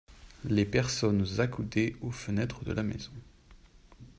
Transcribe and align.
Les 0.45 0.65
personnes 0.65 1.27
accoudées 1.39 1.95
aux 2.01 2.09
fenêtres 2.09 2.63
de 2.65 2.71
la 2.71 2.81
maison. 2.81 3.11